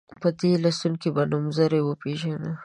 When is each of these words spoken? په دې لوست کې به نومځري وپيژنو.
په 0.21 0.27
دې 0.39 0.51
لوست 0.63 0.93
کې 1.01 1.09
به 1.15 1.23
نومځري 1.31 1.81
وپيژنو. 1.83 2.51